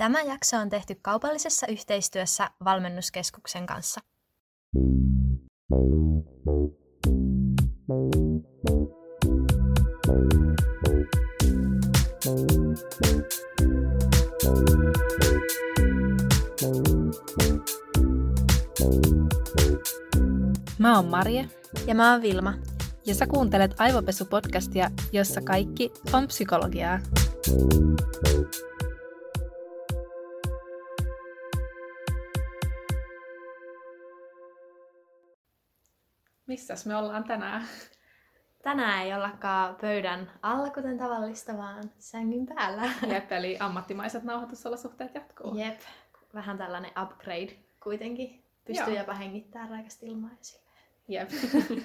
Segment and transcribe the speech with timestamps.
[0.00, 4.00] Tämä jakso on tehty kaupallisessa yhteistyössä Valmennuskeskuksen kanssa.
[20.78, 21.48] Mä oon Marje.
[21.86, 22.54] Ja mä oon Vilma.
[23.06, 27.00] Ja sä kuuntelet Aivopesu-podcastia, jossa kaikki on psykologiaa.
[36.50, 37.62] Missäs me ollaan tänään?
[38.62, 42.82] Tänään ei ollakaan pöydän alla, kuten tavallista, vaan sängyn päällä.
[43.06, 45.56] Jep, eli ammattimaiset nauhoitusolosuhteet jatkuu.
[45.56, 45.80] Jep,
[46.34, 48.44] vähän tällainen upgrade kuitenkin.
[48.64, 48.98] Pystyy Joo.
[48.98, 50.30] jopa hengittämään raikasta ilmaa
[51.08, 51.30] Jep.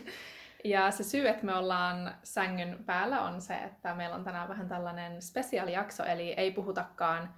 [0.64, 4.68] ja se syy, että me ollaan sängyn päällä on se, että meillä on tänään vähän
[4.68, 7.34] tällainen spesiaalijakso, eli ei puhutakaan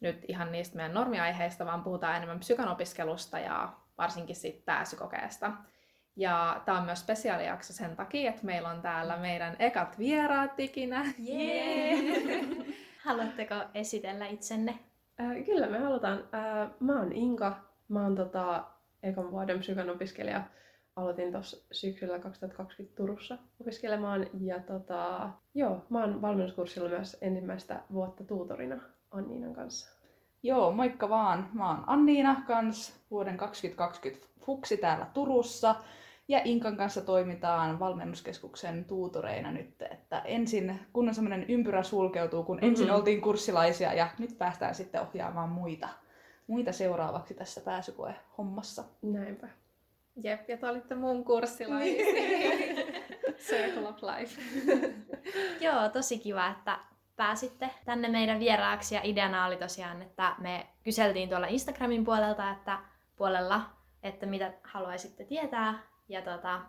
[0.00, 5.52] nyt ihan niistä meidän normiaiheista, vaan puhutaan enemmän psykanopiskelusta ja varsinkin siitä pääsykokeesta.
[6.16, 11.04] Ja tämä on myös spesiaalijakso sen takia, että meillä on täällä meidän ekat vieraat ikinä.
[11.28, 12.46] Yeah.
[13.04, 14.78] Haluatteko esitellä itsenne?
[15.20, 16.18] Äh, kyllä me halutaan.
[16.18, 17.56] Äh, mä oon Inka.
[17.88, 18.64] Mä oon tota,
[19.02, 20.42] ekan vuoden psykan opiskelija.
[20.96, 24.26] Aloitin tuossa syksyllä 2020 Turussa opiskelemaan.
[24.40, 28.80] Ja tota, joo, mä oon valmennuskurssilla myös ensimmäistä vuotta tuutorina
[29.10, 29.96] Anniinan kanssa.
[30.42, 31.48] Joo, moikka vaan.
[31.52, 35.74] Mä oon Anniina kans, vuoden 2020 fuksi täällä Turussa.
[36.28, 42.56] Ja Inkan kanssa toimitaan valmennuskeskuksen tuutoreina nyt, että ensin, kun on semmoinen ympyrä sulkeutuu, kun
[42.56, 42.68] mm-hmm.
[42.68, 45.88] ensin oltiin kurssilaisia ja nyt päästään sitten ohjaamaan muita,
[46.46, 48.84] muita seuraavaksi tässä pääsykoe-hommassa.
[49.02, 49.48] Näinpä.
[50.22, 52.04] Jep, ja te olitte mun kurssilaisia.
[53.48, 54.42] Circle of Life.
[55.64, 56.78] Joo, tosi kiva, että
[57.16, 62.78] pääsitte tänne meidän vieraaksi ja ideana oli tosiaan, että me kyseltiin tuolla Instagramin puolelta, että
[63.16, 63.62] puolella,
[64.02, 66.60] että mitä haluaisitte tietää ja tota,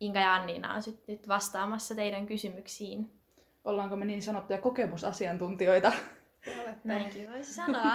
[0.00, 3.20] Inka ja Anniina on sit nyt vastaamassa teidän kysymyksiin.
[3.64, 5.92] Ollaanko me niin sanottuja kokemusasiantuntijoita?
[6.84, 7.94] Näinkin voisi sanoa.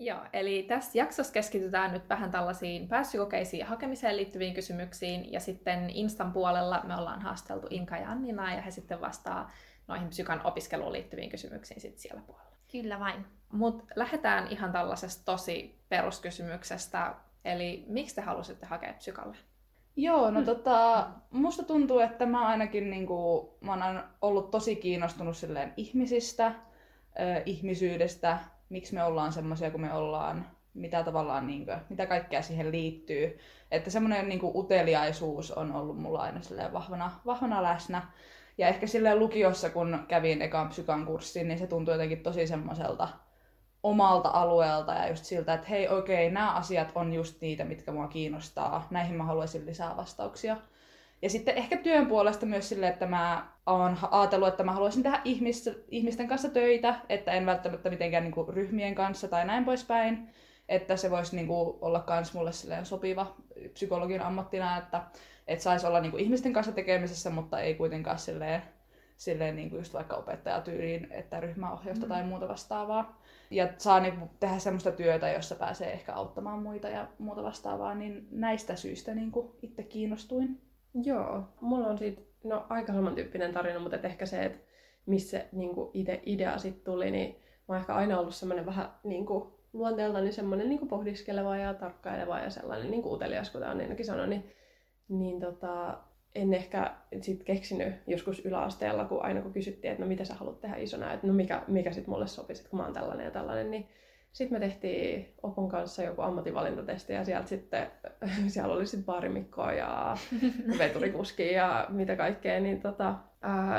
[0.00, 5.32] Joo, eli tässä jaksossa keskitytään nyt vähän tällaisiin pääsykokeisiin ja hakemiseen liittyviin kysymyksiin.
[5.32, 9.50] Ja sitten Instan puolella me ollaan haasteltu Inka ja Annina ja he sitten vastaa
[9.88, 12.56] noihin psykan opiskeluun liittyviin kysymyksiin sitten siellä puolella.
[12.72, 13.26] Kyllä vain.
[13.52, 17.14] Mutta lähdetään ihan tällaisesta tosi peruskysymyksestä.
[17.44, 19.36] Eli miksi te halusitte hakea psykalle?
[19.96, 20.46] Joo, no hmm.
[20.46, 26.54] tota, musta tuntuu, että mä ainakin niinku, mä oon ollut tosi kiinnostunut silleen ihmisistä, äh,
[27.46, 28.38] ihmisyydestä,
[28.68, 33.38] miksi me ollaan semmoisia kuin me ollaan, mitä tavallaan, niin kuin, mitä kaikkea siihen liittyy.
[33.70, 38.02] Että semmoinen niin kuin, uteliaisuus on ollut mulla aina silleen vahvana, vahvana läsnä.
[38.58, 43.08] Ja ehkä silleen lukiossa, kun kävin ekan psykan kurssin, niin se tuntui jotenkin tosi semmoiselta
[43.82, 47.92] omalta alueelta ja just siltä, että hei okei, okay, nämä asiat on just niitä, mitkä
[47.92, 48.86] mua kiinnostaa.
[48.90, 50.56] Näihin mä haluaisin lisää vastauksia.
[51.22, 55.20] Ja sitten ehkä työn puolesta myös silleen, että mä oon ajatellut, että mä haluaisin tehdä
[55.24, 60.30] ihmis, ihmisten kanssa töitä, että en välttämättä mitenkään niin kuin, ryhmien kanssa tai näin poispäin.
[60.68, 63.36] Että se voisi niin kuin, olla myös mulle silleen sopiva
[63.72, 65.02] psykologin ammattina, että,
[65.46, 68.62] että saisi olla niin kuin, ihmisten kanssa tekemisessä, mutta ei kuitenkaan silleen,
[69.18, 72.08] silleen niin kuin just vaikka opettajatyyliin, että ryhmäohjausta mm.
[72.08, 73.22] tai muuta vastaavaa.
[73.50, 77.94] Ja saa niin kuin, tehdä semmoista työtä, jossa pääsee ehkä auttamaan muita ja muuta vastaavaa,
[77.94, 80.60] niin näistä syistä niin kuin, itse kiinnostuin.
[80.94, 84.58] Joo, mulla on siitä no, aika samantyyppinen tarina, mutta ehkä se, että
[85.06, 89.26] missä niin itse idea sitten tuli, niin mä oon ehkä aina ollut semmoinen vähän niin
[89.26, 94.28] kuin, luonteeltani semmoinen niin pohdiskeleva ja tarkkaileva ja sellainen niin kuin utelias, kuten ainakin sanoi,
[94.28, 94.52] niin,
[95.08, 95.98] niin tota,
[96.34, 100.60] en ehkä sit keksinyt joskus yläasteella, kun aina kun kysyttiin, että no mitä sä haluat
[100.60, 103.70] tehdä isona, että no mikä, mikä sitten mulle sopisi, kun mä oon tällainen ja tällainen,
[103.70, 103.88] niin
[104.32, 107.86] sitten me tehtiin Opon kanssa joku ammatinvalintatesti ja sieltä sitten,
[108.46, 110.16] siellä oli sitten baarimikkoa ja
[110.78, 113.14] veturikuski ja mitä kaikkea, niin tota,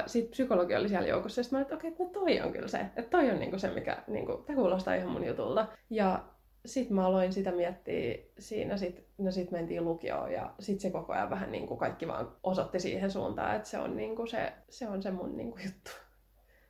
[0.05, 2.51] sitten psykologi oli siellä joukossa ja sitten mä olin, että okei, okay, no toi on
[2.51, 5.67] kyllä se, että toi on niinku se, mikä, niinku, tämä kuulostaa ihan mun jutulta.
[5.89, 6.23] Ja
[6.65, 11.13] sitten mä aloin sitä miettiä siinä, sit, no sitten mentiin lukioon ja sitten se koko
[11.13, 15.03] ajan vähän niinku kaikki vaan osoitti siihen suuntaan, että se on, niinku se, se, on
[15.03, 15.91] se mun niinku juttu.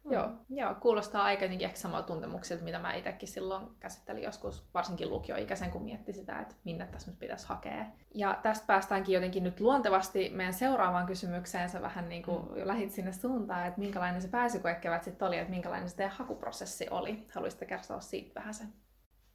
[0.04, 0.14] Mm.
[0.14, 0.30] Joo.
[0.50, 5.84] Joo, kuulostaa aika ehkä samalla tuntemuksilta, mitä mä itsekin silloin käsittelin joskus, varsinkin lukioikäisen, kun
[5.84, 7.86] mietti sitä, että minne tässä nyt pitäisi hakea.
[8.16, 11.70] Ja tästä päästäänkin jotenkin nyt luontevasti meidän seuraavaan kysymykseen.
[11.70, 12.68] Sä vähän niin kuin mm.
[12.68, 17.26] lähit sinne suuntaan, että minkälainen se pääsykoekevät sitten oli, että minkälainen se teidän hakuprosessi oli.
[17.34, 18.68] Haluaisitte kertoa siitä vähän sen?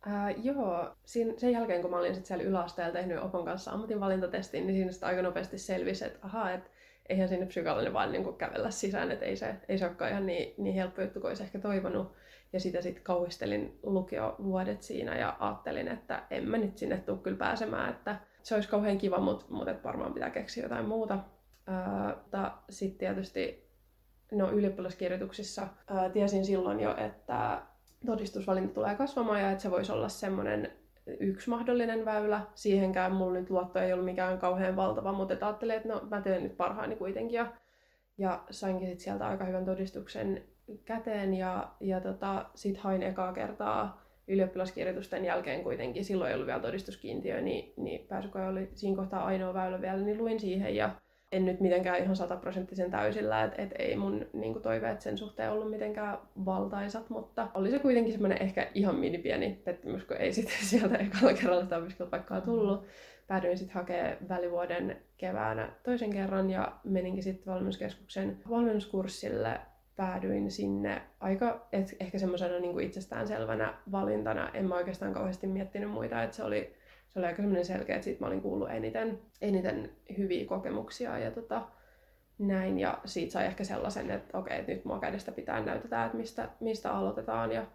[0.07, 4.67] Äh, joo, Siin, sen jälkeen kun mä olin sit siellä yläasteella tehnyt Opon kanssa ammatinvalintatestin,
[4.67, 6.71] niin siinä sitten aika nopeasti selvisi, että ahaa, että
[7.09, 10.27] eihän sinne psykologinen vaan niin kuin kävellä sisään, että ei se, ei se olekaan ihan
[10.27, 12.13] niin, niin helppo juttu kuin olisi ehkä toivonut.
[12.53, 17.37] ja sitä sitten kauhistelin lukiovuodet siinä ja ajattelin, että en mä nyt sinne tule kyllä
[17.37, 21.19] pääsemään, että se olisi kauhean kiva, mutta mut varmaan pitää keksiä jotain muuta.
[21.69, 23.71] Öö, sitten tietysti
[24.33, 27.63] no, ylioppilaskirjoituksissa ää, tiesin silloin jo, että
[28.07, 30.73] todistusvalinta tulee kasvamaan ja että se voisi olla semmoinen
[31.21, 32.41] yksi mahdollinen väylä.
[32.55, 36.43] Siihenkään mulla nyt luotto ei ollut mikään kauhean valtava, mutta ajattelin, että no mä teen
[36.43, 37.37] nyt parhaani kuitenkin.
[37.37, 37.53] Ja,
[38.19, 40.45] ja sainkin sit sieltä aika hyvän todistuksen
[40.85, 46.61] käteen ja, ja tota, sit hain ekaa kertaa ylioppilaskirjoitusten jälkeen kuitenkin, silloin ei ollut vielä
[46.61, 50.91] todistuskiintiö, niin, niin pääsykoe oli siinä kohtaa ainoa väylä vielä, niin luin siihen ja
[51.35, 55.71] en nyt mitenkään ihan sataprosenttisen täysillä, että et ei mun niin toiveet sen suhteen ollut
[55.71, 60.57] mitenkään valtaisat, mutta oli se kuitenkin semmoinen ehkä ihan mini pieni pettymys, kun ei sitten
[60.61, 62.85] sieltä ekalla kerralla sitä opiskelupaikkaa tullut.
[63.27, 69.61] Päädyin sitten hakemaan välivuoden keväänä toisen kerran ja meninkin sitten valmennuskeskuksen valmennuskurssille
[69.97, 74.51] päädyin sinne aika et, ehkä semmoisena niin itsestäänselvänä valintana.
[74.55, 76.75] En mä oikeastaan kauheasti miettinyt muita, että se oli
[77.15, 81.63] se oli aika selkeä, että siitä mä olin kuullut eniten, eniten hyviä kokemuksia ja tota,
[82.39, 82.79] näin.
[82.79, 86.49] Ja siitä sai ehkä sellaisen, että okei, että nyt mua kädestä pitää näytetään, että mistä,
[86.61, 87.53] mistä aloitetaan.
[87.53, 87.67] Ja,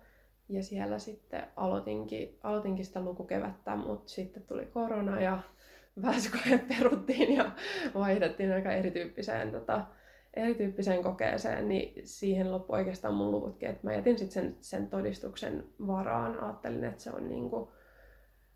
[0.50, 5.40] ja siellä sitten aloitinkin, aloitinkin sitä lukukevättä, mutta sitten tuli korona ja
[6.02, 7.52] pääsykoe peruttiin ja
[7.94, 9.86] vaihdettiin aika erityyppiseen, tota,
[10.34, 15.64] erityyppiseen kokeeseen, niin siihen loppui oikeastaan mun luvutkin, että mä jätin sitten sen, sen todistuksen
[15.88, 16.44] varaan.
[16.44, 17.72] Ajattelin, että se on niinku,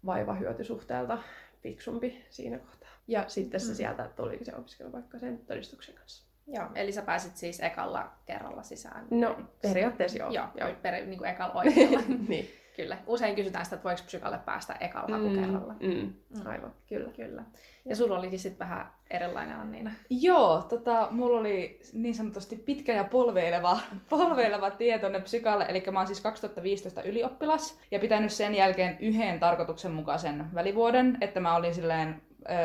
[0.05, 1.17] vaiva-hyötysuhteelta
[1.61, 2.89] fiksumpi siinä kohtaa.
[3.07, 3.75] Ja sitten se mm.
[3.75, 6.33] sieltä tuli se opiskelupaikka sen todistuksen kanssa.
[6.47, 9.07] Joo, eli sä pääsit siis ekalla kerralla sisään?
[9.11, 10.31] No, periaatteessa joo.
[10.31, 10.69] Joo, joo.
[10.81, 12.01] Per, niin kuin ekalla oikealla.
[12.27, 12.49] niin.
[12.75, 12.97] Kyllä.
[13.07, 15.73] Usein kysytään sitä, että voiko psykalle päästä ekalla mm, hakukerralla.
[15.73, 16.45] Mm, mm.
[16.47, 17.09] Aivan, kyllä.
[17.15, 17.43] kyllä.
[17.85, 19.91] Ja sulla olikin sitten vähän erilainen Anniina.
[20.09, 23.79] Joo, tota, mulla oli niin sanotusti pitkä ja polveileva,
[24.09, 25.65] polveileva tie tonne psykalle.
[25.69, 31.55] Eli mä oon siis 2015 ylioppilas ja pitänyt sen jälkeen yhden tarkoituksenmukaisen välivuoden, että mä
[31.55, 32.21] olin silleen...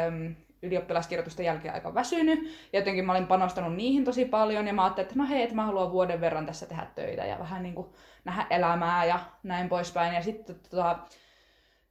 [0.07, 2.39] Öm, ylioppilaskirjoitusten jälkeen aika väsynyt.
[2.73, 5.55] Ja jotenkin mä olin panostanut niihin tosi paljon ja mä ajattelin, että no hei, että
[5.55, 7.89] mä haluan vuoden verran tässä tehdä töitä ja vähän niin kuin
[8.25, 10.15] nähdä elämää ja näin poispäin.
[10.15, 10.99] Ja sitten tota,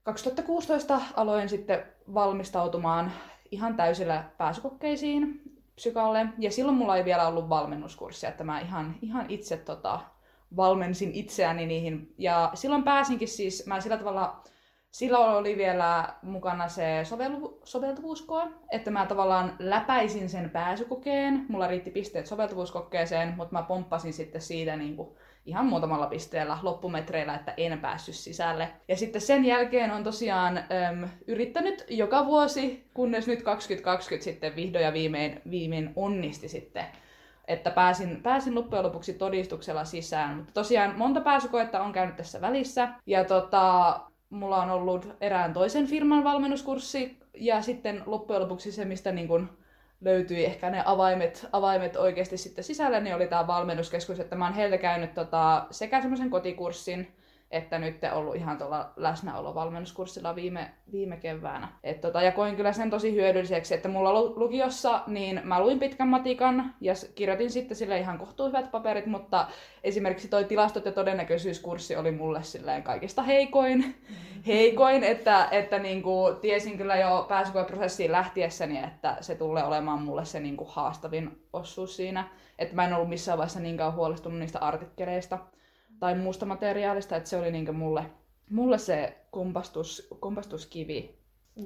[0.04, 1.84] 2016 aloin sitten
[2.14, 3.12] valmistautumaan
[3.52, 5.42] ihan täysillä pääsykokkeisiin
[5.76, 6.26] psykalle.
[6.38, 10.00] Ja silloin mulla ei vielä ollut valmennuskurssia, että mä ihan, ihan itse tota,
[10.56, 12.14] valmensin itseäni niihin.
[12.18, 14.44] Ja silloin pääsinkin siis, mä sillä tavalla
[14.92, 21.46] Silloin oli vielä mukana se soveltu- soveltuvuuskoe, että mä tavallaan läpäisin sen pääsykokeen.
[21.50, 25.10] Mulla riitti pisteet soveltuvuuskokeeseen, mutta mä pomppasin sitten siitä niin kuin
[25.46, 28.70] ihan muutamalla pisteellä loppumetreillä, että en päässyt sisälle.
[28.88, 34.86] Ja sitten sen jälkeen on tosiaan äm, yrittänyt joka vuosi, kunnes nyt 2020 sitten vihdoin
[34.86, 36.86] ja viimein, viimein onnisti sitten
[37.48, 40.36] että pääsin, pääsin loppujen lopuksi todistuksella sisään.
[40.36, 42.90] Mutta tosiaan monta pääsykoetta on käynyt tässä välissä.
[43.06, 44.00] Ja tota,
[44.30, 49.50] mulla on ollut erään toisen firman valmennuskurssi ja sitten loppujen lopuksi se, mistä niin kun
[50.02, 54.54] löytyi ehkä ne avaimet, avaimet oikeasti sitten sisällä, niin oli tämä valmennuskeskus, että mä oon
[54.54, 57.17] heiltä käynyt tota, sekä semmoisen kotikurssin,
[57.52, 61.68] että nyt ollut ihan tuolla läsnäolovalmennuskurssilla viime, viime keväänä.
[61.84, 66.08] Et tota, ja koin kyllä sen tosi hyödylliseksi, että mulla lukiossa, niin mä luin pitkän
[66.08, 69.48] matikan ja kirjoitin sitten sille ihan kohtuuhyvät paperit, mutta
[69.84, 73.96] esimerkiksi toi tilastot- ja todennäköisyyskurssi oli mulle silleen kaikista heikoin,
[74.48, 80.40] heikoin että, että niinku, tiesin kyllä jo pääsykoeprosessiin lähtiessäni, että se tulee olemaan mulle se
[80.40, 82.30] niinku haastavin osuus siinä.
[82.60, 85.38] Että mä en ollut missään vaiheessa niinkään huolestunut niistä artikkeleista
[86.00, 88.06] tai muusta materiaalista, että se oli niinku mulle,
[88.50, 91.18] mulle se kompastus, kompastuskivi.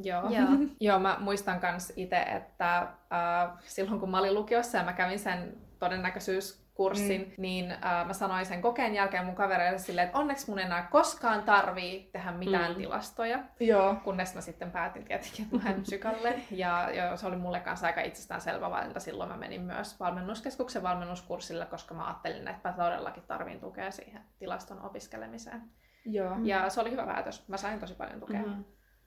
[0.04, 0.30] Joo.
[0.30, 0.50] Joo.
[0.80, 5.20] Joo, mä muistan myös itse, että äh, silloin kun mä olin lukiossa ja mä kävin
[5.20, 7.34] sen todennäköisyys kurssin, mm.
[7.38, 11.44] niin äh, mä sanoin sen kokeen jälkeen mun kavereille silleen, että onneksi mun enää koskaan
[11.44, 12.78] tarvii tehdä mitään mm.
[12.78, 13.40] tilastoja.
[13.60, 13.96] Joo.
[14.04, 16.42] Kunnes mä sitten päätin tietenkin, että mä psykalle.
[16.52, 18.02] Ja, ja se oli mulle kanssa aika
[18.40, 19.00] selvä valinta.
[19.00, 24.22] Silloin mä menin myös valmennuskeskuksen valmennuskurssille, koska mä ajattelin, että mä todellakin tarvin tukea siihen
[24.40, 25.62] tilaston opiskelemiseen.
[26.06, 26.38] Joo.
[26.44, 27.48] Ja se oli hyvä päätös.
[27.48, 28.42] Mä sain tosi paljon tukea.
[28.42, 28.64] Mm-hmm.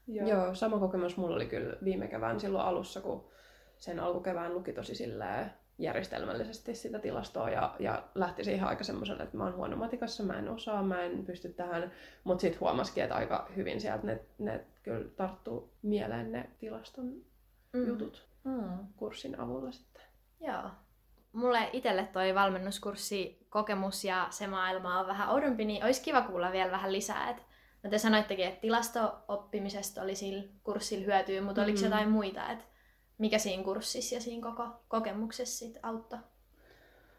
[0.07, 0.28] Joo.
[0.28, 3.31] Joo, sama kokemus mulla oli kyllä viime kevään silloin alussa, kun
[3.78, 9.37] sen alkukevään luki tosi silleen järjestelmällisesti sitä tilastoa ja, ja lähti siihen aika semmoiselle, että
[9.37, 11.93] mä oon huono matikassa, mä en osaa, mä en pysty tähän,
[12.25, 17.14] mutta sitten huomasikin, että aika hyvin sieltä ne, ne kyllä tarttuu mieleen ne tilaston
[17.73, 17.87] mm.
[17.87, 18.78] jutut mm.
[18.97, 20.02] kurssin avulla sitten.
[20.40, 20.71] Joo.
[21.33, 26.52] Mulle itselle toi valmennuskurssi kokemus ja se maailma on vähän oudompi, niin olisi kiva kuulla
[26.52, 27.31] vielä vähän lisää.
[27.31, 27.37] Et,
[27.83, 31.73] no te sanoittekin, että tilasto-oppimisesta oli sillä kurssilla hyötyä, mutta mm-hmm.
[31.73, 32.64] oliko jotain muita, että
[33.25, 36.19] mikä siinä kurssissa ja siinä koko kokemuksessa sit auttoi?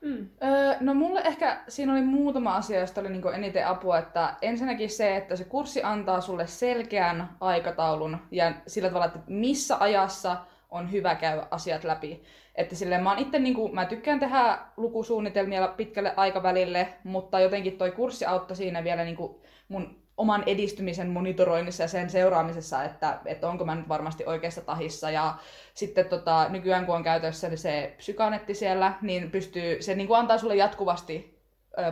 [0.01, 0.29] Mm.
[0.43, 3.97] Öö, no mulle ehkä siinä oli muutama asia, josta oli niinku eniten apua.
[3.97, 9.77] Että ensinnäkin se, että se kurssi antaa sulle selkeän aikataulun ja sillä tavalla, että missä
[9.79, 10.37] ajassa
[10.69, 12.23] on hyvä käydä asiat läpi.
[12.55, 17.91] Että silleen mä, itse, niin kuin, mä tykkään tehdä lukusuunnitelmia pitkälle aikavälille, mutta jotenkin toi
[17.91, 19.35] kurssi auttoi siinä vielä niin kuin
[19.67, 25.11] mun oman edistymisen monitoroinnissa ja sen seuraamisessa, että, että onko mä nyt varmasti oikeassa tahissa.
[25.11, 25.35] Ja
[25.73, 30.19] sitten tota, nykyään kun on käytössä niin se psykanetti siellä, niin pystyy, se niin kuin
[30.19, 31.35] antaa sulle jatkuvasti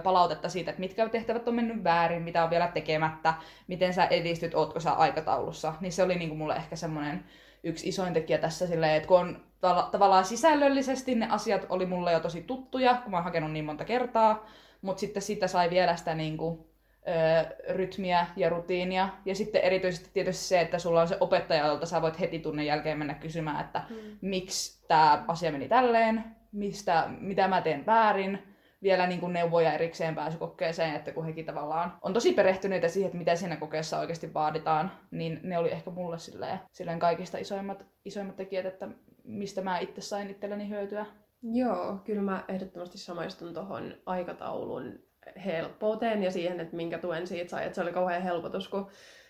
[0.03, 3.34] palautetta siitä, että mitkä tehtävät on mennyt väärin, mitä on vielä tekemättä,
[3.68, 5.74] miten sä edistyt, ootko sä aikataulussa.
[5.82, 7.24] Niin se oli niin kuin mulle ehkä semmoinen
[7.63, 9.44] yksi isoin tekijä tässä silleen, että kun on
[9.92, 13.86] tavallaan sisällöllisesti ne asiat oli mulle jo tosi tuttuja, kun mä oon hakenut niin monta
[13.86, 14.46] kertaa,
[14.82, 16.73] mutta sitten siitä sai vielä sitä niin kuin,
[17.07, 19.10] ö, rytmiä ja rutiinia.
[19.25, 22.65] Ja sitten erityisesti tietysti se, että sulla on se opettaja, jolta sä voit heti tunnin
[22.65, 23.95] jälkeen mennä kysymään, että mm.
[24.22, 28.39] miksi tämä asia meni tälleen, mistä, mitä mä teen väärin,
[28.83, 33.17] vielä niin kuin neuvoja erikseen pääsykokeeseen, että kun hekin tavallaan on tosi perehtyneitä siihen, että
[33.17, 38.36] mitä siinä kokeessa oikeasti vaaditaan, niin ne oli ehkä mulle silleen, silleen kaikista isoimmat, isoimmat
[38.36, 38.88] tekijät, että
[39.24, 41.05] mistä mä itse sain itselleni hyötyä.
[41.41, 45.00] Joo, kyllä mä ehdottomasti samaistun tuohon aikataulun
[45.46, 47.65] helppouteen ja siihen, että minkä tuen siitä sai.
[47.65, 48.88] Että se oli kauhean helpotus, kun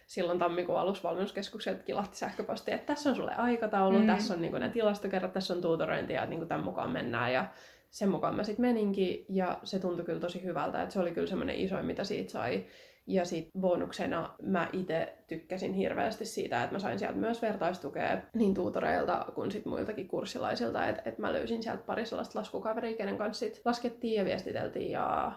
[0.08, 4.08] silloin tammikuun alussa valmennuskeskukset kilahti sähköposti, että tässä on sulle aikataulu, mm.
[4.08, 7.34] tässä on niin ne tilastokerrat, tässä on tuutorointi ja niin tämän mukaan mennään.
[7.34, 7.46] Ja
[7.90, 11.28] sen mukaan mä sitten meninkin ja se tuntui kyllä tosi hyvältä, että se oli kyllä
[11.28, 12.66] semmoinen isoin, mitä siitä sai.
[13.08, 18.54] Ja sitten bonuksena mä itse tykkäsin hirveästi siitä, että mä sain sieltä myös vertaistukea niin
[18.54, 23.46] tuutoreilta kuin sit muiltakin kurssilaisilta, että et mä löysin sieltä pari sellaista laskukaveria, kenen kanssa
[23.46, 25.32] sit laskettiin ja viestiteltiin ja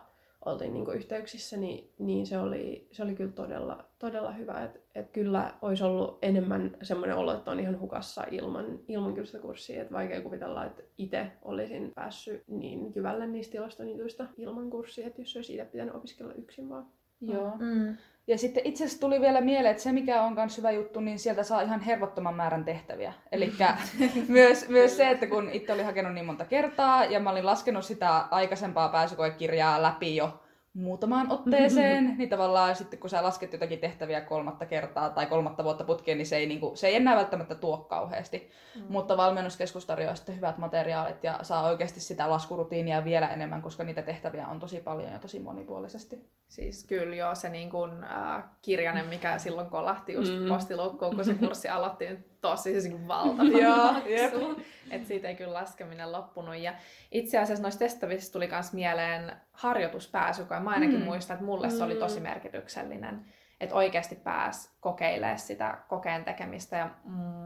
[0.46, 4.64] oltiin niinku yhteyksissä, niin, niin se, oli, se oli kyllä todella, todella hyvä.
[4.64, 9.26] Että et kyllä olisi ollut enemmän semmoinen olo, että on ihan hukassa ilman, ilman kyllä
[9.26, 9.82] sitä kurssia.
[9.82, 15.36] Että vaikea kuvitella, että itse olisin päässyt niin kyvälle niistä tilastonityistä ilman kurssia, että jos
[15.36, 16.86] olisi itse pitänyt opiskella yksin vaan.
[17.20, 17.52] Joo.
[17.58, 17.96] Mm.
[18.28, 21.18] Ja sitten itse asiassa tuli vielä mieleen, että se mikä on myös hyvä juttu, niin
[21.18, 23.12] sieltä saa ihan hervottoman määrän tehtäviä.
[23.32, 23.52] Eli
[24.28, 27.84] myös, myös se, että kun itse oli hakenut niin monta kertaa ja mä olin laskenut
[27.84, 30.40] sitä aikaisempaa pääsykoekirjaa läpi jo
[30.76, 35.84] muutamaan otteeseen, niin tavallaan sitten kun sä lasket jotakin tehtäviä kolmatta kertaa tai kolmatta vuotta
[35.84, 38.50] putkeen, niin se ei, niin kuin, se ei enää välttämättä tuo kauheasti.
[38.74, 38.82] Mm.
[38.88, 44.02] Mutta valmennuskeskus tarjoaa sitten hyvät materiaalit ja saa oikeasti sitä laskurutiinia vielä enemmän, koska niitä
[44.02, 46.30] tehtäviä on tosi paljon ja tosi monipuolisesti.
[46.48, 50.48] Siis kyllä joo, se niin kuin, äh, kirjanen, mikä silloin kolahti just mm.
[50.48, 54.62] postiloukkoon, kun se kurssi aloitti, niin tosi siis niin valtava maksu.
[54.90, 56.56] Että siitä ei kyllä laskeminen loppunut.
[56.56, 56.74] Ja
[57.12, 61.04] itse asiassa noista testavista tuli myös mieleen harjoituspääsy, kun mä ainakin mm.
[61.04, 62.22] muistan, että mulle se oli tosi mm.
[62.22, 63.24] merkityksellinen.
[63.60, 66.76] Että oikeasti pääs kokeilemaan sitä kokeen tekemistä.
[66.76, 66.90] Ja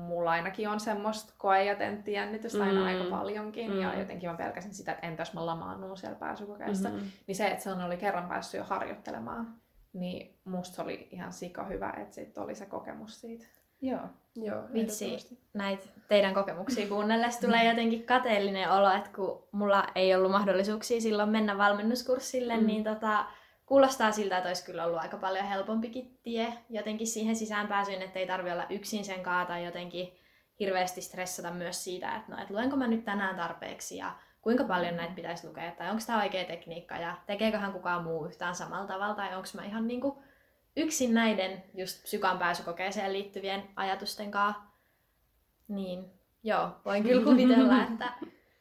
[0.09, 2.87] mulla ainakin on semmoista koe- ja tenttijännitystä aina mm.
[2.87, 3.71] aika paljonkin.
[3.71, 3.81] Mm.
[3.81, 6.89] Ja jotenkin mä pelkäsin sitä, että entäs mä lamaannun siellä pääsykokeessa.
[6.89, 7.07] Mm-hmm.
[7.27, 9.55] Niin se, että se oli kerran päässyt jo harjoittelemaan,
[9.93, 13.47] niin musta se oli ihan sika hyvä, että sitten oli se kokemus siitä.
[13.81, 14.01] Joo.
[14.37, 20.31] Joo, Vitsi, näitä teidän kokemuksia kuunnellessa tulee jotenkin kateellinen olo, että kun mulla ei ollut
[20.31, 22.67] mahdollisuuksia silloin mennä valmennuskurssille, mm.
[22.67, 23.25] niin tota,
[23.67, 28.19] kuulostaa siltä, että olisi kyllä ollut aika paljon helpompikin tie jotenkin siihen sisään pääsyyn, että
[28.19, 30.13] ei tarvi olla yksin sen kaata jotenkin
[30.61, 34.97] hirveästi stressata myös siitä, että, no, että luenko mä nyt tänään tarpeeksi ja kuinka paljon
[34.97, 39.15] näitä pitäisi lukea, tai onko tämä oikea tekniikka ja tekeeköhän kukaan muu yhtään samalla tavalla,
[39.15, 40.23] tai onko mä ihan niinku
[40.77, 44.63] yksin näiden just psykan pääsykokeeseen liittyvien ajatusten kanssa,
[45.69, 46.05] niin
[46.43, 48.13] joo, voin kyllä kuvitella, että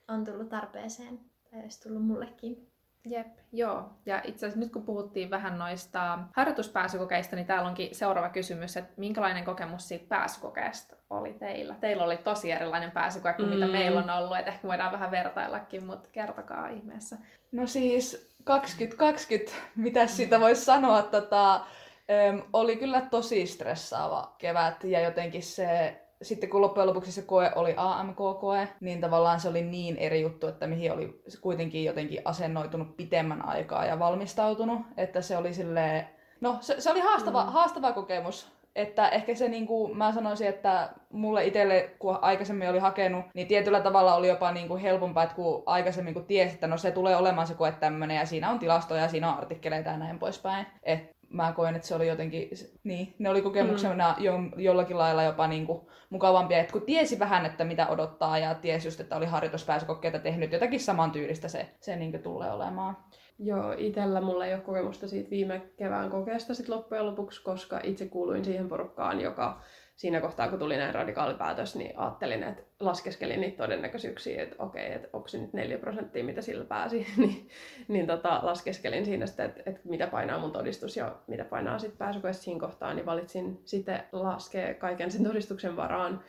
[0.07, 1.19] on tullut tarpeeseen
[1.51, 2.69] tai olisi tullut mullekin.
[3.05, 3.89] Jep, joo.
[4.05, 8.93] Ja itse asiassa nyt kun puhuttiin vähän noista harjoituspääsykokeista, niin täällä onkin seuraava kysymys, että
[8.97, 11.75] minkälainen kokemus siitä pääsykokeesta oli teillä?
[11.81, 13.55] Teillä oli tosi erilainen pääsykoke kuin mm.
[13.55, 17.17] mitä meillä on ollut, että ehkä voidaan vähän vertaillakin, mutta kertokaa ihmeessä.
[17.51, 21.65] No siis 2020, mitä siitä voisi sanoa, tota,
[22.09, 27.51] Öm, oli kyllä tosi stressaava kevät ja jotenkin se sitten kun loppujen lopuksi se koe
[27.55, 32.97] oli AMK-koe, niin tavallaan se oli niin eri juttu, että mihin oli kuitenkin jotenkin asennoitunut
[32.97, 36.09] pitemmän aikaa ja valmistautunut, että se oli silleen,
[36.41, 37.51] no se, se oli haastava, mm.
[37.51, 42.79] haastava kokemus, että ehkä se niin kuin, mä sanoisin, että mulle itselle, kun aikaisemmin oli
[42.79, 46.67] hakenut, niin tietyllä tavalla oli jopa niin kuin helpompaa, että kun aikaisemmin kun tiesi, että
[46.67, 49.89] no se tulee olemaan se koe tämmöinen ja siinä on tilastoja ja siinä on artikkeleita
[49.89, 50.65] ja näin poispäin.
[50.83, 52.49] Et mä koen, että se oli jotenkin,
[52.83, 54.23] niin, ne oli kokemuksena mm.
[54.23, 58.55] jo, jollakin lailla jopa niin kuin mukavampia, että kun tiesi vähän, että mitä odottaa ja
[58.55, 62.97] tiesi just, että oli harjoituspääsykokeita tehnyt, jotakin samantyylistä se, se niin kuin tulee olemaan.
[63.39, 68.07] Joo, itellä mulla ei ole kokemusta siitä viime kevään kokeesta sit loppujen lopuksi, koska itse
[68.07, 69.61] kuuluin siihen porukkaan, joka
[69.99, 74.93] siinä kohtaa, kun tuli näin radikaali päätös, niin ajattelin, että laskeskelin niitä todennäköisyyksiä, että okei,
[74.93, 77.49] että onko se nyt 4 prosenttia, mitä sillä pääsi, niin,
[77.87, 81.97] niin tota, laskeskelin siinä sitten, että, että mitä painaa mun todistus ja mitä painaa sitten
[81.97, 86.23] pääsykoessa siinä kohtaa, niin valitsin sitten laskea kaiken sen todistuksen varaan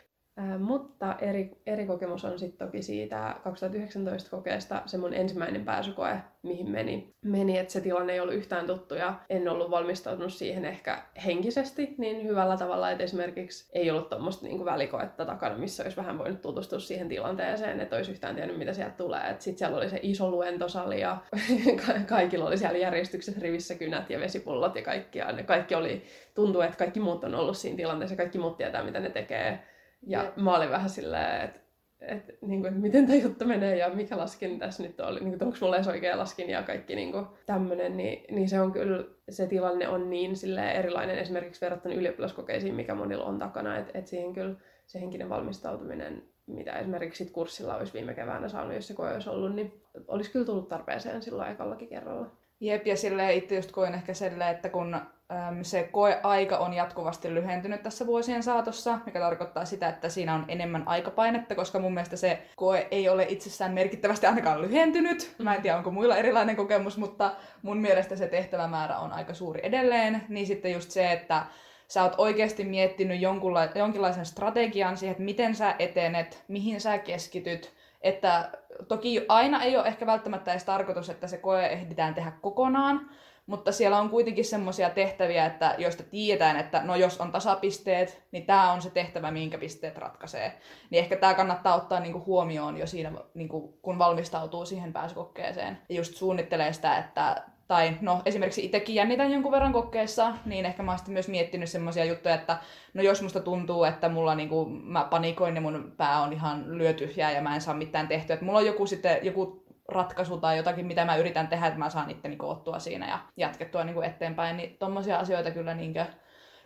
[0.59, 6.70] mutta eri, eri kokemus on sitten toki siitä 2019 kokeesta se mun ensimmäinen pääsykoe, mihin
[6.70, 7.14] meni.
[7.25, 11.94] meni että se tilanne ei ollut yhtään tuttu ja en ollut valmistautunut siihen ehkä henkisesti
[11.99, 16.40] niin hyvällä tavalla, että esimerkiksi ei ollut tuommoista niinku välikoetta takana, missä olisi vähän voinut
[16.40, 19.37] tutustua siihen tilanteeseen, että olisi yhtään tiennyt, mitä sieltä tulee.
[19.38, 21.18] Sitten siellä oli se iso luentosali ja
[22.09, 25.18] kaikilla oli siellä järjestyksessä rivissä kynät ja vesipullot ja kaikki.
[25.18, 26.02] Ja ne kaikki oli,
[26.35, 29.61] tuntui, että kaikki muut on ollut siinä tilanteessa, kaikki muut tietää, mitä ne tekee
[30.07, 31.61] ja ja mä olin vähän silleen, että
[32.00, 35.47] et, niin kuin, miten tämä juttu menee ja mikä laskin tässä nyt oli, niin kuin,
[35.47, 39.04] onko mulla edes oikea laskin ja kaikki niin kuin, tämmöinen, niin, niin, se on kyllä,
[39.30, 40.33] se tilanne on niin
[40.75, 44.54] erilainen esimerkiksi verrattuna ylioppilaskokeisiin, mikä monilla on takana, että et siihen kyllä
[44.87, 49.30] se henkinen valmistautuminen, mitä esimerkiksi sit kurssilla olisi viime keväänä saanut, jos se koe olisi
[49.30, 52.39] ollut, niin olisi kyllä tullut tarpeeseen silloin ekallakin kerralla.
[52.61, 57.35] Jep, ja silleen itse just koin ehkä silleen, että kun äm, se koeaika on jatkuvasti
[57.35, 62.17] lyhentynyt tässä vuosien saatossa, mikä tarkoittaa sitä, että siinä on enemmän aikapainetta, koska mun mielestä
[62.17, 65.35] se koe ei ole itsessään merkittävästi ainakaan lyhentynyt.
[65.38, 69.61] Mä en tiedä, onko muilla erilainen kokemus, mutta mun mielestä se tehtävämäärä on aika suuri
[69.62, 70.23] edelleen.
[70.29, 71.47] Niin sitten just se, että
[71.88, 77.73] sä oot oikeasti miettinyt jonkunla- jonkinlaisen strategian siihen, että miten sä etenet, mihin sä keskityt,
[78.00, 78.50] että
[78.88, 83.11] toki aina ei ole ehkä välttämättä edes tarkoitus, että se koe ehditään tehdä kokonaan,
[83.47, 88.47] mutta siellä on kuitenkin semmoisia tehtäviä, että joista tiedetään, että no jos on tasapisteet, niin
[88.47, 90.59] tämä on se tehtävä, minkä pisteet ratkaisee.
[90.90, 95.78] Niin ehkä tämä kannattaa ottaa niinku huomioon jo siinä, niinku, kun valmistautuu siihen pääsykokkeeseen.
[95.88, 100.83] Ja just suunnittelee sitä, että tai no esimerkiksi itsekin jännitän jonkun verran kokeessa, niin ehkä
[100.83, 102.59] mä oon myös miettinyt semmoisia juttuja, että
[102.95, 107.31] no jos musta tuntuu, että mulla niinku, mä panikoin ja mun pää on ihan lyötyhjää
[107.31, 110.87] ja mä en saa mitään tehtyä, että mulla on joku sitten joku ratkaisu tai jotakin,
[110.87, 114.77] mitä mä yritän tehdä, että mä saan itteni koottua siinä ja jatkettua niinku eteenpäin, niin
[114.79, 116.07] tommosia asioita kyllä niinkö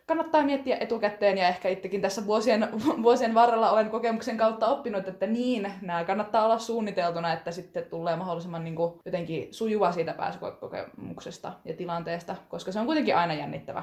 [0.07, 2.69] kannattaa miettiä etukäteen ja ehkä itsekin tässä vuosien,
[3.03, 8.17] vuosien varrella olen kokemuksen kautta oppinut, että niin, nämä kannattaa olla suunniteltuna, että sitten tulee
[8.17, 13.83] mahdollisimman niin kuin, jotenkin sujuva siitä pääsykokemuksesta ja tilanteesta, koska se on kuitenkin aina jännittävä.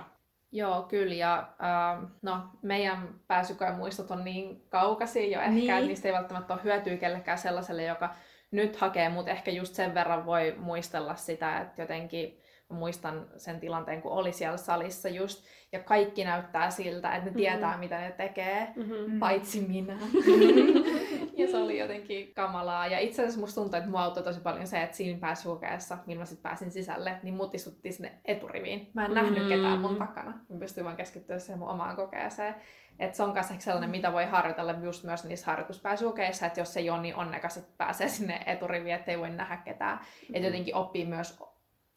[0.51, 1.13] Joo, kyllä.
[1.13, 5.69] Ja äh, no, meidän pääsykoemuistot on niin kaukaisia jo ehkä, niin.
[5.69, 8.15] että niistä ei välttämättä ole hyötyä kellekään sellaiselle, joka
[8.51, 12.40] nyt hakee, mutta ehkä just sen verran voi muistella sitä, että jotenkin
[12.71, 17.37] muistan sen tilanteen, kun oli siellä salissa just, ja kaikki näyttää siltä, että ne mm-hmm.
[17.37, 19.19] tietää, mitä ne tekee, mm-hmm.
[19.19, 19.93] paitsi minä.
[21.37, 22.87] ja se oli jotenkin kamalaa.
[22.87, 26.19] Ja itse asiassa musta tuntuu, että mua auttoi tosi paljon se, että siinä pääsykokeessa, millä
[26.19, 28.91] mä sitten pääsin sisälle, niin mut istuttiin sinne eturiviin.
[28.93, 29.49] Mä en nähnyt mm-hmm.
[29.49, 30.33] ketään mun takana.
[30.49, 32.55] Mä pystyin vaan keskittyä siihen mun omaan kokeeseen.
[32.99, 36.89] Että se on myös sellainen, mitä voi harjoitella just myös niissä harjoituspääsykokeissa, että jos ei
[36.89, 39.97] ole niin onnekas, että pääsee sinne eturiviin, ettei voi nähdä ketään.
[39.97, 40.35] Mm-hmm.
[40.35, 41.39] Että jotenkin oppii myös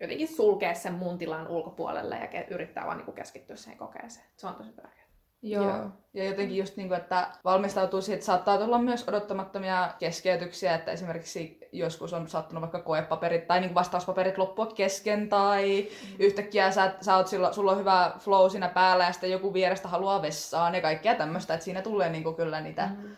[0.04, 4.26] jotenkin sulkea sen muun tilan ulkopuolelle ja yrittää vaan niin keskittyä siihen kokeeseen.
[4.36, 5.04] Se on tosi tärkeää.
[5.44, 5.64] Joo.
[5.64, 5.90] Joo.
[6.14, 10.92] Ja jotenkin just niin kuin, että valmistautuu siihen, että saattaa tulla myös odottamattomia keskeytyksiä, että
[10.92, 16.16] esimerkiksi joskus on saattanut vaikka koepaperit tai niin kuin vastauspaperit loppua kesken tai mm.
[16.18, 19.88] yhtäkkiä sä, sä oot sillä, sulla on hyvä flow siinä päällä ja sitten joku vierestä
[19.88, 23.16] haluaa vessaan ja kaikkea tämmöistä, että siinä tulee niin kuin kyllä niitä mm.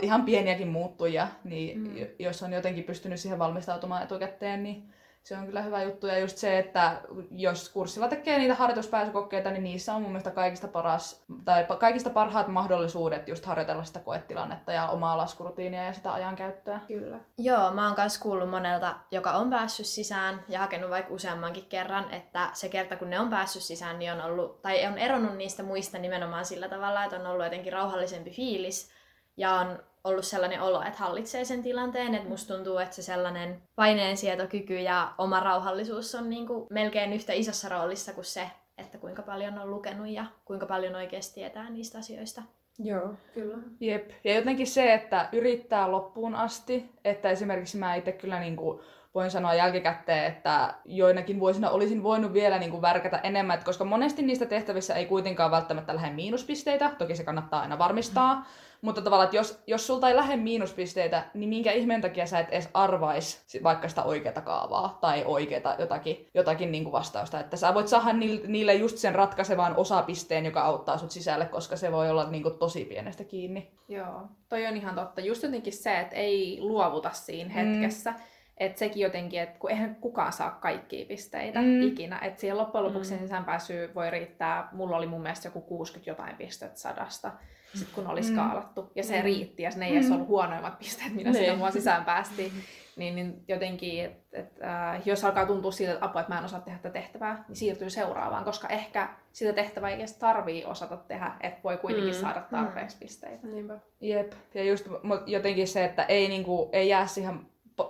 [0.00, 1.96] ihan pieniäkin muuttuja, niin mm.
[2.18, 6.06] jos on jotenkin pystynyt siihen valmistautumaan etukäteen, niin se on kyllä hyvä juttu.
[6.06, 10.68] Ja just se, että jos kurssilla tekee niitä harjoituspääsykokeita, niin niissä on mun mielestä kaikista,
[10.68, 16.80] paras, tai kaikista parhaat mahdollisuudet just harjoitella sitä koetilannetta ja omaa laskurutiinia ja sitä ajankäyttöä.
[16.88, 17.18] Kyllä.
[17.38, 22.14] Joo, mä oon myös kuullut monelta, joka on päässyt sisään ja hakenut vaikka useammankin kerran,
[22.14, 25.62] että se kerta kun ne on päässyt sisään, niin on ollut, tai on eronnut niistä
[25.62, 28.99] muista nimenomaan sillä tavalla, että on ollut jotenkin rauhallisempi fiilis
[29.36, 32.14] ja on ollut sellainen olo, että hallitsee sen tilanteen.
[32.14, 37.32] Että musta tuntuu, että se sellainen paineensietokyky ja oma rauhallisuus on niin kuin melkein yhtä
[37.32, 41.98] isossa roolissa kuin se, että kuinka paljon on lukenut ja kuinka paljon oikeasti tietää niistä
[41.98, 42.42] asioista.
[42.78, 43.58] Joo, kyllä.
[43.80, 44.10] Jep.
[44.24, 48.80] Ja jotenkin se, että yrittää loppuun asti, että esimerkiksi mä itse kyllä niin kuin
[49.14, 53.84] voin sanoa jälkikäteen, että joinakin vuosina olisin voinut vielä niin kuin värkätä enemmän, että koska
[53.84, 58.42] monesti niistä tehtävissä ei kuitenkaan välttämättä lähde miinuspisteitä, toki se kannattaa aina varmistaa, mm.
[58.80, 62.48] mutta tavallaan, että jos, jos sulta ei lähde miinuspisteitä, niin minkä ihmeen takia sä et
[62.48, 67.74] edes arvais vaikka sitä oikeata kaavaa tai oikeata jotakin, jotakin niin kuin vastausta, että sä
[67.74, 68.12] voit saada
[68.46, 72.58] niille just sen ratkaisevan osapisteen, joka auttaa sut sisälle, koska se voi olla niin kuin
[72.58, 73.70] tosi pienestä kiinni.
[73.88, 75.20] Joo, toi on ihan totta.
[75.20, 77.54] Just jotenkin se, että ei luovuta siinä mm.
[77.54, 78.10] hetkessä.
[78.10, 78.29] Mm
[78.60, 81.66] että sekin jotenkin, että kun eihän kukaan saa kaikkia pisteitä Mm.
[81.66, 81.82] mm.
[81.82, 82.18] ikinä.
[82.18, 83.16] Että siihen loppujen lopuksi Mm.
[83.20, 83.22] mm.
[83.24, 87.32] sisäänpääsy voi riittää, mulla oli mun mielestä joku 60 jotain pistettä sadasta,
[87.74, 88.26] sit kun oli Mm.
[88.26, 88.90] skaalattu.
[88.94, 89.24] Ja se Mm.
[89.24, 90.12] riitti, ja ne ei edes Mm.
[90.14, 91.38] ollut huonoimmat pisteet, mitä Niin.
[91.44, 92.52] sinne mua sisään päästiin.
[92.96, 96.44] Niin, niin jotenkin, että et, äh, jos alkaa tuntua siltä, että apua, että mä en
[96.44, 100.96] osaa tehdä tätä tehtävää, niin siirtyy seuraavaan, koska ehkä sitä tehtävää ei edes tarvii osata
[100.96, 102.20] tehdä, että voi kuitenkin Mm.
[102.20, 103.46] saada tarpeeksi pisteitä.
[103.46, 103.78] Niinpä.
[104.00, 104.32] Jep.
[104.54, 104.86] Ja just
[105.26, 107.40] jotenkin se, että ei, niinku, ei jää siihen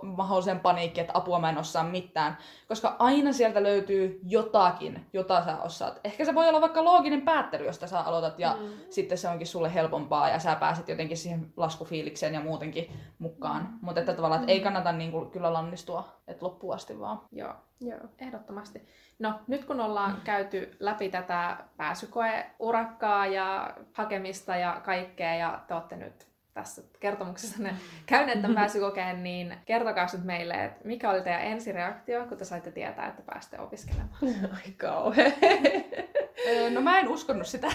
[0.01, 2.37] mahdolliseen paniikkiin, että apua mä en osaa mitään.
[2.67, 5.99] Koska aina sieltä löytyy jotakin, jota sä osaat.
[6.03, 8.69] Ehkä se voi olla vaikka looginen päättely, josta sä aloitat ja Mm.
[8.89, 13.61] sitten se onkin sulle helpompaa ja sä pääset jotenkin siihen laskufiilikseen ja muutenkin mukaan.
[13.61, 13.79] Mm.
[13.81, 17.21] Mutta että tavallaan, että ei kannata niinku kyllä lannistua, että loppuun asti vaan.
[17.31, 17.53] Joo.
[17.81, 17.99] Joo.
[18.19, 18.87] Ehdottomasti.
[19.19, 25.95] No, nyt kun ollaan käyty läpi tätä pääsykoeurakkaa ja hakemista ja kaikkea, ja te olette
[25.95, 32.25] nyt tässä kertomuksessanne käyneet tämän pääsykokeen, niin kertokaa nyt meille, että mikä oli teidän ensireaktio,
[32.25, 34.17] kun te saitte tietää, että pääsette opiskelemaan.
[34.55, 35.33] Ai kauhe.
[36.73, 37.67] No mä en uskonut sitä.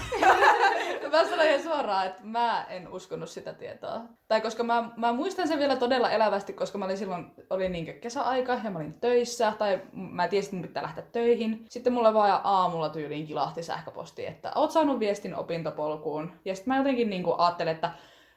[1.10, 4.00] mä sanon ihan suoraan, että mä en uskonut sitä tietoa.
[4.28, 7.92] Tai koska mä, mä muistan sen vielä todella elävästi, koska mä olin silloin, oli niinkö
[7.92, 11.66] kesäaika ja mä olin töissä, tai mä tiesin, että mun pitää lähteä töihin.
[11.68, 16.32] Sitten mulle vaan aamulla tyyliin kilahti sähköposti, että oot saanut viestin opintopolkuun.
[16.44, 17.90] Ja sitten mä jotenkin niinku ajattelin, että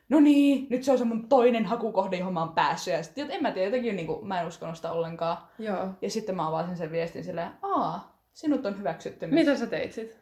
[0.10, 2.93] no niin, nyt se on se mun toinen hakukohde, johon mä oon päässyt.
[2.93, 5.38] Ja sitten en mä tiedä, jotenkin niinku, mä en uskonut sitä ollenkaan.
[5.60, 5.88] Joo.
[6.02, 9.36] Ja sitten mä avasin sen viestin silleen, aa, sinut on hyväksytty nyt.
[9.36, 10.17] Mitä sä teit sit?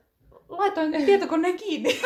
[0.49, 1.99] Laitoin tietokoneen kiinni.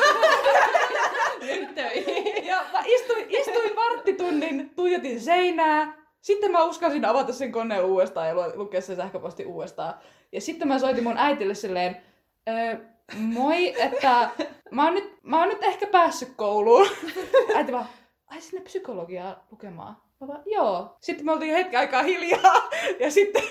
[1.41, 2.45] Nyt töihin.
[2.51, 5.93] Ja mä istuin, istuin varttitunnin, tuijotin seinää.
[6.21, 9.93] Sitten mä uskalsin avata sen koneen uudestaan ja lu- lukea sen sähköposti uudestaan.
[10.31, 11.97] Ja sitten mä soitin mun äitille silleen,
[12.49, 12.77] "Ö,
[13.17, 14.29] moi, että
[14.71, 16.87] mä oon, nyt, mä oon nyt ehkä päässyt kouluun.
[17.55, 17.87] Äiti vaan,
[18.27, 19.97] ai sinne psykologiaa lukemaan.
[20.21, 20.97] Mä vaan, joo.
[21.01, 22.69] Sitten me oltiin hetken aikaa hiljaa.
[22.99, 23.43] Ja sitten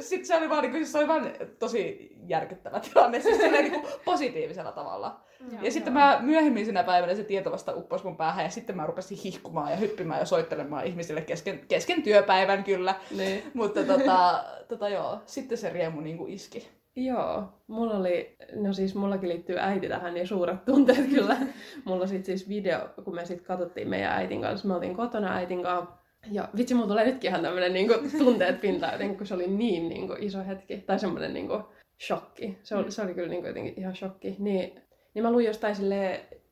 [0.00, 3.20] sit se oli vaan, niin kuin, se oli vaan tosi järkyttävä tilanne.
[3.20, 5.20] Siis silleen, niin kuin, positiivisella tavalla.
[5.52, 6.00] Joo, Ja sitten joo.
[6.00, 9.70] mä myöhemmin sinä päivänä se tieto vasta upposi mun päähän ja sitten mä rupesin hihkumaan
[9.70, 12.94] ja hyppimään ja soittelemaan ihmisille kesken, kesken työpäivän kyllä.
[13.16, 13.42] Niin.
[13.54, 16.77] Mutta tota, tota joo, sitten se riemu niinku iski.
[17.04, 21.36] Joo, mulla oli, no siis mullakin liittyy äiti tähän ja suuret tunteet kyllä.
[21.84, 25.62] Mulla sit siis video, kun me sit katsottiin meidän äitin kanssa, me oltiin kotona äitin
[25.62, 25.98] kanssa.
[26.32, 29.88] Ja vitsi, mulla tulee nytkin ihan tämmönen niinku tunteet pintaan jotenkin, kun se oli niin
[29.88, 30.78] niinku iso hetki.
[30.78, 31.62] Tai semmonen niinku
[32.06, 32.58] shokki.
[32.62, 34.36] Se oli, se oli kyllä niinku jotenkin ihan shokki.
[34.38, 34.82] Niin,
[35.14, 35.76] niin mä luin jostain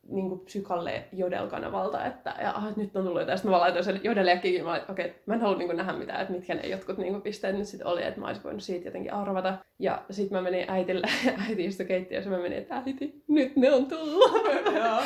[0.07, 3.39] silleen niinku psykalle Jodel-kanavalta, että ja, ah, nyt on tullut jotain.
[3.39, 5.93] Sitten mä vaan laitoin sen Jodellekin, ja mä okei, okay, mä en halua niinku nähdä
[5.93, 8.89] mitään, että mitkä ne jotkut niinku pisteet nyt sitten oli, että mä olisin voinut siitä
[8.89, 9.59] jotenkin arvata.
[9.79, 11.07] Ja sitten mä menin äitille,
[11.49, 14.31] äiti istui keittiössä, mä menin, että äiti, nyt ne on tullut.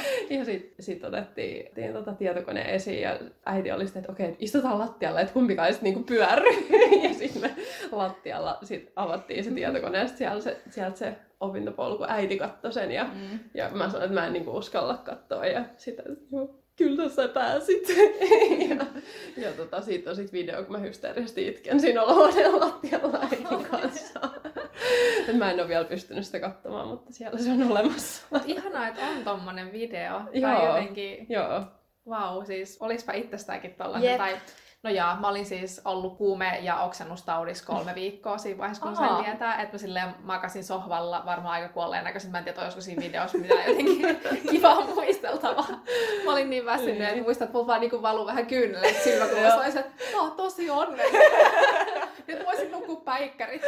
[0.31, 4.37] ja sitten sit otettiin, otettiin tota tietokone esiin, ja äiti oli sitten, että okei, okay,
[4.39, 6.51] istutaan lattialle, että kumpikaan ei sitten niinku pyörry.
[7.09, 7.51] ja sitten me
[7.93, 12.93] lattialla sit avattiin se tietokone, ja sitten sieltä se, sieltä se opintopolku, äiti katsoi sen,
[12.93, 13.39] ja Mm.
[13.55, 17.89] ja mä sanoin, että mä en niinku uskalla katsoa ja sitä, joo, kyllä sä pääsit.
[18.69, 18.87] ja
[19.37, 24.21] ja tota, siitä on sit video, kun mä hysteerisesti itken siinä olohuoneen lattialla äidin kanssa.
[25.29, 28.23] Et mä en ole vielä pystynyt sitä katsomaan, mutta siellä se on olemassa.
[28.31, 30.21] Mut ihanaa, että on tommonen video.
[30.33, 30.51] Joo.
[30.51, 31.63] Tai jotenkin, Joo.
[32.09, 34.09] vau, siis olispa itsestäänkin tollanen.
[34.11, 34.19] Jep.
[34.19, 34.37] Tai,
[34.83, 39.09] no jaa, mä olin siis ollut kuume- ja oksennustaudissa kolme viikkoa siinä vaiheessa, kun Aa.
[39.09, 42.31] sain tietää, että mä silleen makasin sohvalla varmaan aika kuolleen näköisin.
[42.31, 45.81] Mä en tiedä, olisiko siinä videossa mitään jotenkin kivaa muisteltavaa.
[46.25, 47.05] Mä olin niin väsynyt, Niin.
[47.09, 48.47] että muistan, että mulla vaan niinku valuu vähän
[49.05, 49.41] silmäkulmassa.
[49.49, 49.57] Joo.
[49.57, 51.31] Mä olisin, että mä oon tosi onnellinen.
[52.27, 53.63] Nyt voisin nukkua päikkärit.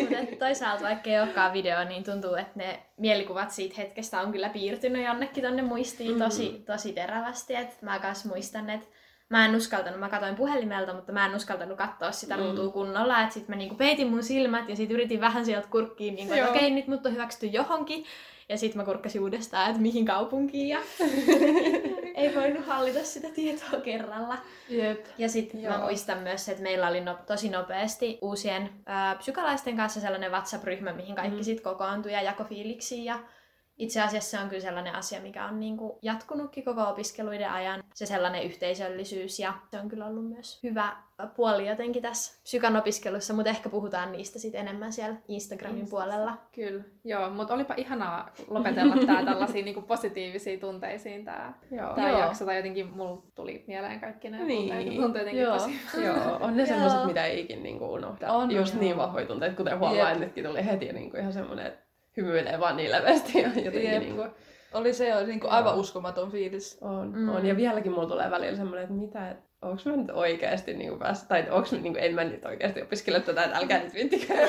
[0.00, 4.48] Mutta toisaalta vaikka ei olekaan video, niin tuntuu, että ne mielikuvat siitä hetkestä on kyllä
[4.48, 7.54] piirtynyt jonnekin tonne muistiin tosi, tosi terävästi.
[7.56, 8.86] Et mä kanssa muistan, että
[9.30, 12.42] mä en uskaltanut, mä katsoin puhelimelta, mutta mä en uskaltanut katsoa sitä Mm.
[12.42, 13.20] ruutua kunnolla.
[13.22, 16.50] Että sit mä niinku peitin mun silmät ja sit yritin vähän sieltä kurkkiin, niinku, että
[16.50, 18.04] okei, nyt mut on hyväksytty johonkin.
[18.48, 20.68] Ja sit mä kurkkasin uudestaan, että mihin kaupunkiin.
[20.68, 20.78] Ja
[22.14, 24.36] ei voinut hallita sitä tietoa kerralla.
[24.68, 25.06] Jep.
[25.18, 30.00] Ja sitten mä muistan myös, että meillä oli no, tosi nopeasti uusien ää, psykalaisten kanssa
[30.00, 31.42] sellainen WhatsApp-ryhmä, mihin kaikki Mm.
[31.42, 33.02] sitten kokoontui ja jako fiiliksiä.
[33.14, 33.18] Ja
[33.80, 37.82] itse asiassa se on kyllä sellainen asia, mikä on niinku jatkunutkin koko opiskeluiden ajan.
[37.94, 40.96] Se sellainen yhteisöllisyys ja se on kyllä ollut myös hyvä
[41.36, 46.38] puoli jotenkin tässä psykan opiskelussa, mutta ehkä puhutaan niistä sitten enemmän siellä Instagramin puolella.
[46.54, 51.94] Kyllä, joo, mutta olipa ihanaa lopetella tää tällaisiin niinku positiivisiin tunteisiin tää, Joo.
[51.94, 52.20] tää Joo.
[52.20, 52.44] jakso.
[52.44, 55.02] Tai jotenkin mulla tuli mieleen kaikki nämä Niin.
[55.02, 55.24] tunteet.
[55.26, 55.52] Jotenkin Joo.
[55.58, 57.06] tosi Joo, on ne semmoiset, Joo.
[57.06, 58.32] mitä ei ikin niinku unohda.
[58.32, 58.80] On, Just joo.
[58.82, 61.89] niin vahvoja tunteita, kuten huomaa, nytkin tuli heti niinku ihan semmoinen, että
[62.20, 64.02] hymyilee vaan niin leveästi ja jotenkin Jep.
[64.02, 64.24] niinku,
[64.74, 65.54] Oli se jo niinku Joo.
[65.54, 66.78] aivan uskomaton fiilis.
[66.80, 67.28] on, Mm.
[67.28, 67.46] on.
[67.46, 71.28] Ja vieläkin mulla tulee välillä semmoinen, että mitä, et, onko mä nyt oikeasti niin päässyt,
[71.28, 74.34] tai onko niin kuin, en mä nyt oikeasti opiskele tätä, että älkää nyt vittikö.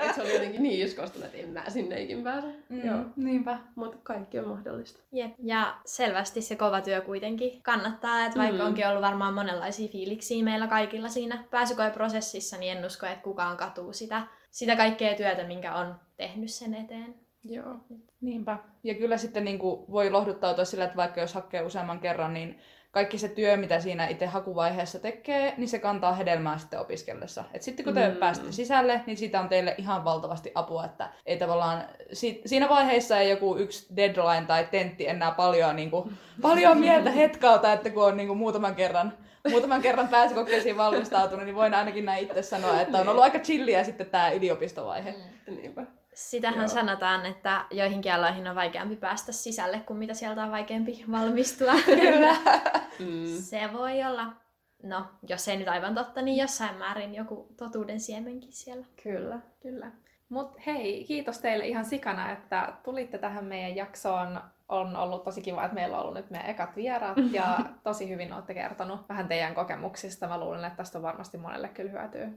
[0.00, 2.46] että se oli jotenkin niin iskostunut, että en mä sinneikin pääse.
[2.68, 2.98] Mm, Joo.
[3.16, 3.58] Niinpä.
[3.74, 5.00] Mutta kaikki on mahdollista.
[5.12, 5.30] Jep.
[5.38, 8.66] Ja selvästi se kova työ kuitenkin kannattaa, että vaikka Mm.
[8.66, 13.92] onkin ollut varmaan monenlaisia fiiliksiä meillä kaikilla siinä pääsykoeprosessissa, niin en usko, että kukaan katuu
[13.92, 17.14] sitä, sitä kaikkea työtä, minkä on tehnyt sen eteen.
[17.44, 17.76] Joo.
[18.20, 18.58] Niinpä.
[18.84, 22.58] Ja kyllä sitten niin kuin voi lohduttautua sillä, että vaikka jos hakee useamman kerran, niin
[22.90, 27.44] kaikki se työ, mitä siinä itse hakuvaiheessa tekee, niin se kantaa hedelmää sitten opiskellessa.
[27.54, 28.12] Et sitten kun te Mm.
[28.14, 28.18] mm.
[28.20, 33.18] pääsette sisälle, niin siitä on teille ihan valtavasti apua, että ei tavallaan, si- siinä vaiheessa
[33.18, 38.04] ei joku yksi deadline tai tentti enää paljon, niin kuin, paljon mieltä hetkauta, että kun
[38.06, 39.12] on niin kuin muutaman kerran
[39.50, 43.84] muutaman kerran pääsykokeisiin valmistautunut, niin voin ainakin näin itse sanoa, että on ollut aika chilliä
[43.84, 45.14] sitten tämä yliopistovaihe.
[45.46, 45.86] Niinpä.
[46.14, 46.68] Sitähän Joo.
[46.68, 51.72] sanotaan, että joihinkin aloihin on vaikeampi päästä sisälle kuin mitä sieltä on vaikeampi valmistua.
[51.84, 52.36] Kyllä.
[52.98, 53.42] Mm.
[53.42, 54.26] Se voi olla,
[54.82, 58.86] no jos ei nyt aivan totta, niin jossain määrin joku totuuden siemenkin siellä.
[59.02, 59.38] Kyllä.
[59.62, 59.90] Kyllä.
[60.28, 64.40] Mut hei, kiitos teille ihan sikana, että tulitte tähän meidän jaksoon.
[64.70, 68.32] On ollut tosi kiva, että meillä on ollut nyt meidän ekat vieraat ja tosi hyvin
[68.32, 70.28] olette kertonut vähän teidän kokemuksista.
[70.28, 72.28] Mä luulen, että tästä on varmasti monelle kyllä hyötyä.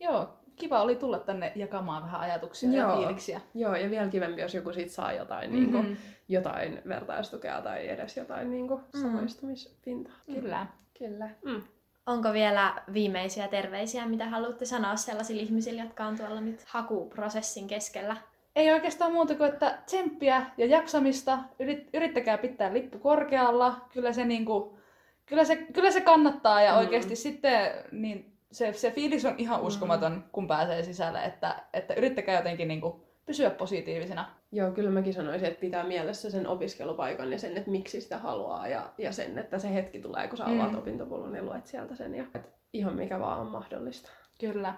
[0.00, 2.90] Joo, kiva oli tulla tänne jakamaan vähän ajatuksia Joo.
[2.90, 3.40] ja fiiliksiä.
[3.54, 5.62] Joo, ja vielä kivempi, jos joku siitä saa jotain, mm-hmm.
[5.62, 9.00] niin kuin, jotain vertaistukea tai edes jotain niin kuin, Mm.
[9.00, 10.14] samaistumispintaa.
[10.26, 10.66] Kyllä.
[10.98, 11.28] Kyllä.
[11.44, 11.62] Mm.
[12.06, 18.16] Onko vielä viimeisiä terveisiä, mitä haluatte sanoa sellaisille ihmisille, jotka on tuolla nyt hakuprosessin keskellä?
[18.56, 21.38] Ei oikeastaan muuta kuin, että tsemppiä ja jaksamista.
[21.58, 23.76] Yrit, yrittäkää pitää lippu korkealla.
[23.92, 24.78] Kyllä se, niinku,
[25.26, 26.78] kyllä se, kyllä se kannattaa ja Mm.
[26.78, 31.24] oikeasti sitten niin se, se fiilis on ihan uskomaton, kun pääsee sisälle.
[31.24, 34.24] Että, että yrittäkää jotenkin niinku pysyä positiivisena.
[34.52, 38.68] Joo, kyllä mäkin sanoisin, että pitää mielessä sen opiskelupaikan ja sen, että miksi sitä haluaa
[38.68, 40.60] ja, ja sen, että se hetki tulee, kun sä Mm.
[40.60, 42.14] avaat opintopolun ja luet sieltä sen.
[42.14, 44.10] Ja, että ihan mikä vaan on mahdollista.
[44.40, 44.74] Kyllä.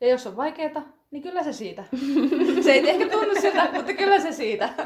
[0.00, 1.84] Ja jos on vaikeeta, niin kyllä se siitä.
[2.64, 4.68] se ei ehkä tunnu siltä, mutta kyllä se siitä.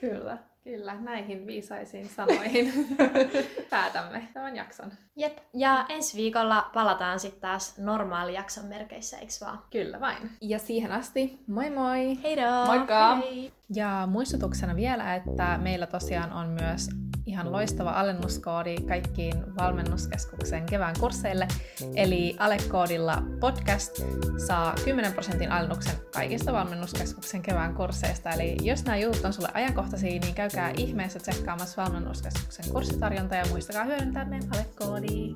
[0.00, 0.38] Kyllä.
[0.64, 2.72] Kyllä, näihin viisaisiin sanoihin
[3.70, 4.92] päätämme tämän jakson.
[5.16, 5.38] Jep.
[5.54, 9.62] Ja ensi viikolla palataan sitten taas normaali jakson merkeissä, eiks vaan?
[9.70, 10.30] Kyllä vain.
[10.40, 12.22] Ja siihen asti, moi moi!
[12.22, 12.66] Heidoo!
[12.66, 13.16] Moikka!
[13.16, 13.52] Hei!
[13.74, 16.88] Ja muistutuksena vielä, että meillä tosiaan on myös
[17.26, 21.48] ihan loistava alennuskoodi kaikkiin valmennuskeskuksen kevään kursseille.
[21.96, 24.02] Eli alekoodilla podcast
[24.46, 28.30] saa 10 prosentin alennuksen kaikista valmennuskeskuksen kevään kursseista.
[28.30, 33.84] Eli jos nämä jutut on sulle ajankohtaisia, niin käykää ihmeessä tsekkaamassa valmennuskeskuksen kurssitarjonta ja muistakaa
[33.84, 35.34] hyödyntää meidän alekoodia.